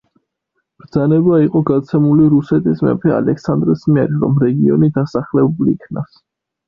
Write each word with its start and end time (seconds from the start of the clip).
ბრძანება 0.83 1.35
იყო 1.43 1.61
გაცემული 1.69 2.25
რუსეთის 2.35 2.81
მეფე 2.87 3.13
ალექსანდრეს 3.17 3.85
მიერ, 3.93 4.17
რომ 4.25 4.41
რეგიონი 4.47 4.91
დასახლებულ 5.01 5.71
იქნას. 5.75 6.19